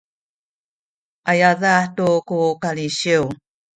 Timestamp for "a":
1.29-1.31